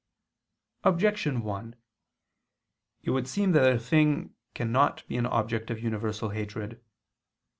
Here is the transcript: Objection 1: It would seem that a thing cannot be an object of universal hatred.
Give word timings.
Objection 0.83 1.43
1: 1.43 1.75
It 3.03 3.11
would 3.11 3.27
seem 3.27 3.51
that 3.51 3.71
a 3.71 3.77
thing 3.77 4.33
cannot 4.55 5.07
be 5.07 5.15
an 5.15 5.27
object 5.27 5.69
of 5.69 5.79
universal 5.79 6.29
hatred. 6.29 6.81